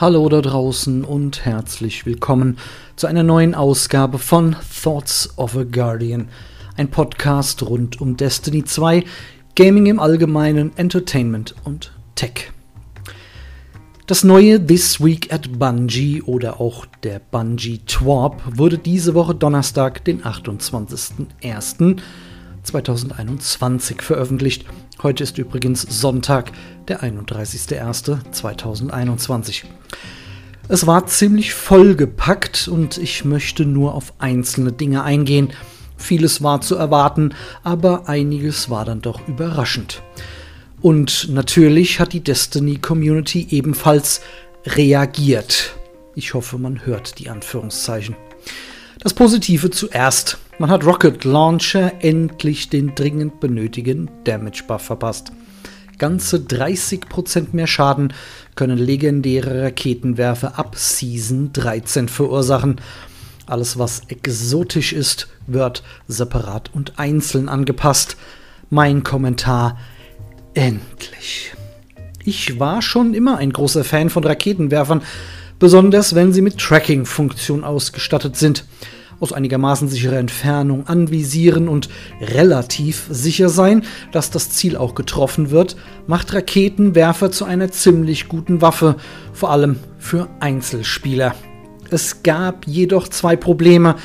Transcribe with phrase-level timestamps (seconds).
[0.00, 2.56] Hallo da draußen und herzlich willkommen
[2.96, 6.30] zu einer neuen Ausgabe von Thoughts of a Guardian,
[6.78, 9.04] ein Podcast rund um Destiny 2,
[9.54, 12.50] Gaming im Allgemeinen, Entertainment und Tech.
[14.06, 20.02] Das neue This Week at Bungie oder auch der Bungie Twarp wurde diese Woche Donnerstag,
[20.06, 20.24] den
[22.64, 24.66] 28.01.2021 veröffentlicht
[25.02, 26.52] Heute ist übrigens Sonntag,
[26.86, 29.62] der 31.01.2021.
[30.68, 35.54] Es war ziemlich vollgepackt und ich möchte nur auf einzelne Dinge eingehen.
[35.96, 37.32] Vieles war zu erwarten,
[37.62, 40.02] aber einiges war dann doch überraschend.
[40.82, 44.20] Und natürlich hat die Destiny Community ebenfalls
[44.66, 45.76] reagiert.
[46.14, 48.16] Ich hoffe, man hört die Anführungszeichen.
[49.02, 50.36] Das Positive zuerst.
[50.58, 55.32] Man hat Rocket Launcher endlich den dringend benötigten Damage Buff verpasst.
[55.96, 58.12] Ganze 30% mehr Schaden
[58.56, 62.78] können legendäre Raketenwerfer ab Season 13 verursachen.
[63.46, 68.18] Alles, was exotisch ist, wird separat und einzeln angepasst.
[68.68, 69.78] Mein Kommentar:
[70.52, 71.54] Endlich.
[72.22, 75.00] Ich war schon immer ein großer Fan von Raketenwerfern,
[75.60, 78.64] besonders wenn sie mit Tracking-Funktion ausgestattet sind
[79.20, 81.88] aus einigermaßen sicherer Entfernung anvisieren und
[82.20, 88.62] relativ sicher sein, dass das Ziel auch getroffen wird, macht Raketenwerfer zu einer ziemlich guten
[88.62, 88.96] Waffe,
[89.32, 91.34] vor allem für Einzelspieler.
[91.90, 93.96] Es gab jedoch zwei Probleme,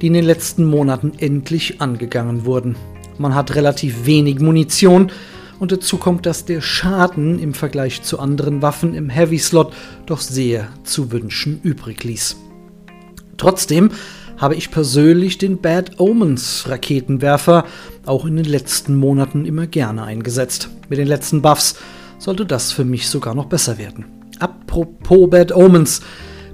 [0.00, 2.76] die in den letzten Monaten endlich angegangen wurden.
[3.18, 5.10] Man hat relativ wenig Munition
[5.58, 9.72] und dazu kommt, dass der Schaden im Vergleich zu anderen Waffen im Heavy Slot
[10.06, 12.36] doch sehr zu wünschen übrig ließ.
[13.36, 13.90] Trotzdem
[14.36, 17.64] habe ich persönlich den Bad Omens Raketenwerfer
[18.04, 20.68] auch in den letzten Monaten immer gerne eingesetzt.
[20.88, 21.76] Mit den letzten Buffs
[22.18, 24.04] sollte das für mich sogar noch besser werden.
[24.38, 26.02] Apropos Bad Omens,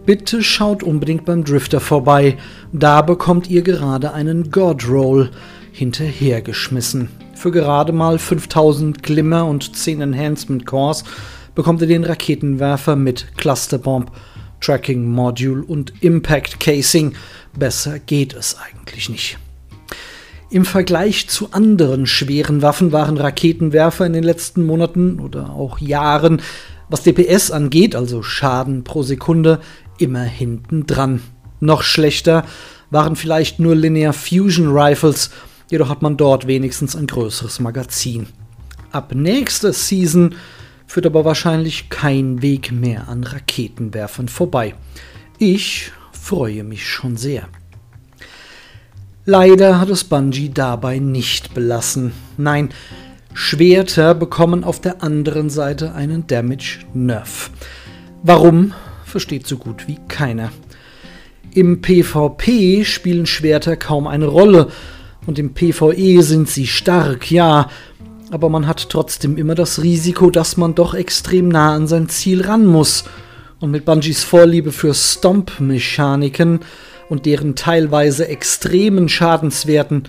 [0.06, 2.36] bitte schaut unbedingt beim Drifter vorbei.
[2.72, 5.30] Da bekommt ihr gerade einen God Roll
[5.72, 7.08] hinterhergeschmissen.
[7.42, 11.02] Für gerade mal 5000 Glimmer und 10 Enhancement Cores
[11.56, 14.12] bekommt ihr den Raketenwerfer mit Clusterbomb,
[14.60, 17.14] Tracking Module und Impact Casing
[17.58, 19.38] Besser geht es eigentlich nicht.
[20.50, 26.42] Im Vergleich zu anderen schweren Waffen waren Raketenwerfer in den letzten Monaten oder auch Jahren,
[26.90, 29.58] was DPS angeht, also Schaden pro Sekunde,
[29.98, 31.22] immer hinten dran.
[31.58, 32.44] Noch schlechter
[32.90, 35.30] waren vielleicht nur Linear Fusion Rifles,
[35.72, 38.26] jedoch hat man dort wenigstens ein größeres Magazin.
[38.90, 40.34] Ab nächster Season
[40.86, 44.74] führt aber wahrscheinlich kein Weg mehr an Raketenwerfern vorbei.
[45.38, 47.48] Ich freue mich schon sehr.
[49.24, 52.12] Leider hat es Bungie dabei nicht belassen.
[52.36, 52.68] Nein,
[53.32, 57.50] Schwerter bekommen auf der anderen Seite einen Damage Nerf.
[58.22, 58.74] Warum,
[59.06, 60.52] versteht so gut wie keiner.
[61.54, 64.68] Im PvP spielen Schwerter kaum eine Rolle
[65.26, 67.68] und im PvE sind sie stark, ja,
[68.30, 72.42] aber man hat trotzdem immer das Risiko, dass man doch extrem nah an sein Ziel
[72.42, 73.04] ran muss–
[73.62, 76.60] und mit Bungies Vorliebe für Stomp-Mechaniken
[77.08, 80.08] und deren teilweise extremen Schadenswerten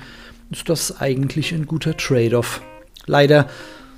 [0.50, 2.62] ist das eigentlich ein guter Trade-off.
[3.06, 3.48] Leider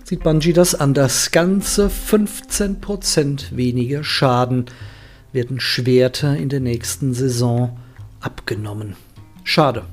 [0.04, 1.32] sieht Bungie das anders.
[1.32, 4.66] Ganze 15% weniger Schaden
[5.32, 7.80] werden Schwerter in der nächsten Saison
[8.20, 8.96] abgenommen.
[9.46, 9.84] Schade.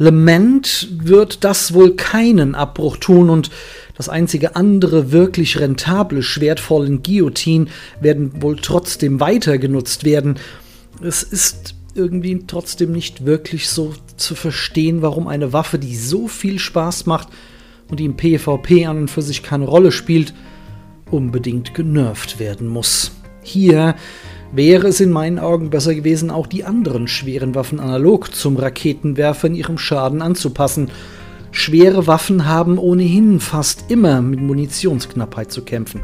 [0.00, 3.50] Lament wird das wohl keinen Abbruch tun und
[3.98, 7.66] das einzige andere wirklich rentable Schwert Fallen Guillotine
[8.00, 10.38] werden wohl trotzdem weiter genutzt werden.
[11.02, 16.58] Es ist irgendwie trotzdem nicht wirklich so zu verstehen, warum eine Waffe, die so viel
[16.58, 17.28] Spaß macht
[17.90, 20.32] und die im PvP an und für sich keine Rolle spielt,
[21.10, 23.12] unbedingt genervt werden muss.
[23.42, 23.96] Hier
[24.52, 29.46] wäre es in meinen Augen besser gewesen, auch die anderen schweren Waffen analog zum Raketenwerfer
[29.46, 30.90] in ihrem Schaden anzupassen.
[31.52, 36.02] Schwere Waffen haben ohnehin fast immer mit Munitionsknappheit zu kämpfen.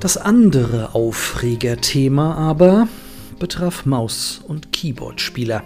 [0.00, 2.88] Das andere Aufregerthema aber
[3.38, 5.62] betraf Maus- und Keyboard-Spieler.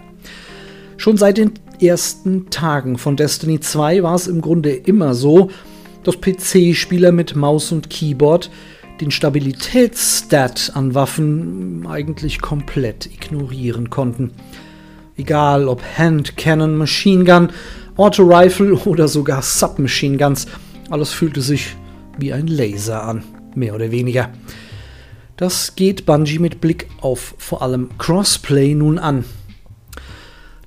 [0.97, 5.51] Schon seit den ersten Tagen von Destiny 2 war es im Grunde immer so,
[6.05, 8.51] dass PC-Spieler mit Maus und Keyboard
[9.01, 14.33] den Stabilitätsstat an Waffen eigentlich komplett ignorieren konnten.
[15.17, 17.51] Egal ob Hand, Cannon, Machine Gun,
[17.97, 20.47] Auto Rifle oder sogar Submachine Guns,
[20.91, 21.77] alles fühlte sich
[22.19, 23.25] wie ein Laser an,
[23.55, 24.31] mehr oder weniger.
[25.37, 29.25] Das geht Bungie mit Blick auf vor allem Crossplay nun an.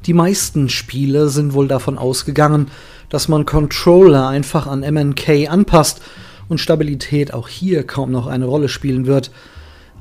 [0.06, 2.72] Die meisten Spiele sind wohl davon ausgegangen,
[3.10, 6.02] dass man Controller einfach an MNK anpasst
[6.52, 9.32] und Stabilität auch hier kaum noch eine Rolle spielen wird.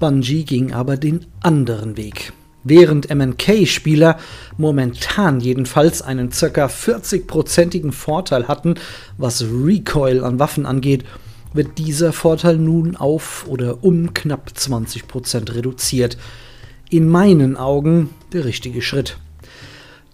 [0.00, 2.32] Bungie ging aber den anderen Weg.
[2.64, 4.18] Während MNK-Spieler
[4.58, 6.66] momentan jedenfalls einen ca.
[6.66, 8.74] 40-prozentigen Vorteil hatten,
[9.16, 11.04] was Recoil an Waffen angeht,
[11.54, 16.18] wird dieser Vorteil nun auf oder um knapp 20% reduziert.
[16.90, 19.18] In meinen Augen der richtige Schritt.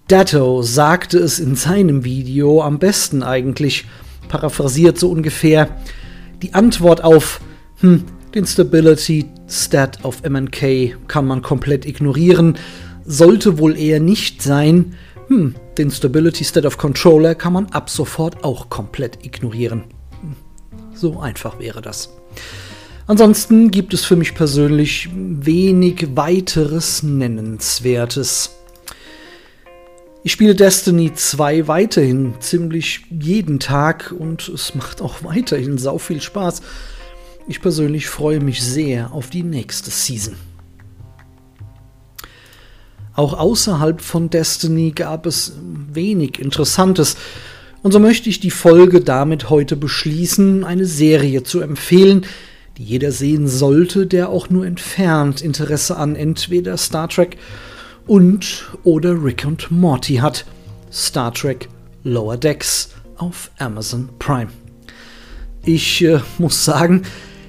[0.09, 3.87] Datto sagte es in seinem Video am besten eigentlich,
[4.29, 5.69] paraphrasiert so ungefähr,
[6.43, 7.41] die Antwort auf
[7.81, 8.05] hm,
[8.35, 12.59] den Stability Stat auf MNK kann man komplett ignorieren,
[13.05, 14.95] sollte wohl eher nicht sein,
[15.29, 19.85] hm, den Stability Stat of Controller kann man ab sofort auch komplett ignorieren.
[20.95, 22.11] So einfach wäre das.
[23.07, 28.51] Ansonsten gibt es für mich persönlich wenig weiteres Nennenswertes.
[30.27, 36.21] Ich spiele Destiny 2 weiterhin ziemlich jeden Tag und es macht auch weiterhin sau viel
[36.21, 36.63] Spaß.
[37.47, 40.35] Ich persönlich freue mich sehr auf die nächste Season.
[43.15, 45.53] Auch außerhalb von Destiny gab es
[45.93, 47.17] wenig Interessantes.
[47.85, 52.27] Und so möchte ich die Folge damit heute beschließen, eine Serie zu empfehlen,
[52.79, 57.37] die jeder sehen sollte, der auch nur entfernt Interesse an entweder Star Trek
[58.07, 60.45] und oder Rick und Morty hat.
[60.93, 61.69] Star Trek
[62.05, 64.51] Lower Decks auf Amazon Prime.
[65.65, 67.03] Ich äh, muss sagen,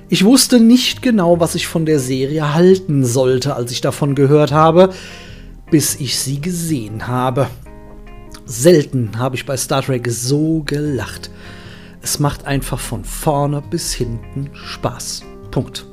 [0.10, 4.52] ich wusste nicht genau, was ich von der Serie halten sollte, als ich davon gehört
[4.52, 4.94] habe,
[5.70, 7.48] bis ich sie gesehen habe.
[8.46, 11.30] Selten habe ich bei Star Trek so gelacht.
[12.02, 15.24] Es macht einfach von vorne bis hinten Spaß.
[15.52, 15.86] Punkt.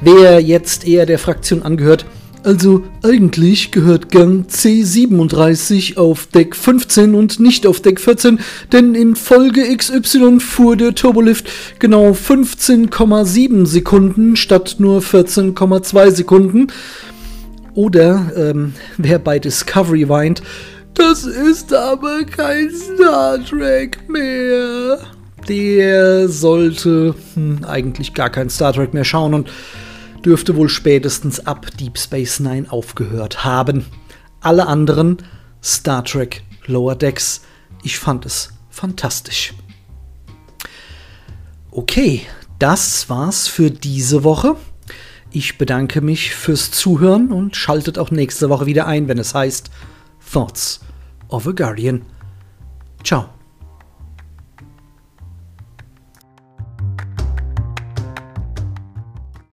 [0.00, 2.04] Wer jetzt eher der Fraktion angehört,
[2.44, 8.40] also eigentlich gehört Gang C37 auf Deck 15 und nicht auf Deck 14,
[8.72, 11.48] denn in Folge XY fuhr der Turbolift
[11.78, 16.66] genau 15,7 Sekunden statt nur 14,2 Sekunden.
[17.74, 20.42] Oder ähm, wer bei Discovery weint,
[20.94, 24.98] das ist aber kein Star Trek mehr.
[25.48, 29.48] Der sollte hm, eigentlich gar kein Star Trek mehr schauen und
[30.22, 33.86] dürfte wohl spätestens ab Deep Space Nine aufgehört haben.
[34.40, 35.18] Alle anderen
[35.62, 37.42] Star Trek Lower Decks.
[37.82, 39.54] Ich fand es fantastisch.
[41.70, 42.22] Okay,
[42.58, 44.56] das war's für diese Woche.
[45.30, 49.70] Ich bedanke mich fürs Zuhören und schaltet auch nächste Woche wieder ein, wenn es heißt
[50.32, 50.80] Thoughts
[51.28, 52.02] of a Guardian.
[53.02, 53.41] Ciao.